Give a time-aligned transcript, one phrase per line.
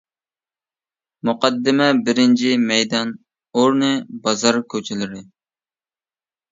[1.29, 3.15] مۇقەددىمە بىرىنچى مەيدان
[3.61, 3.93] ئورنى:
[4.27, 5.25] بازار كوچىلىرى.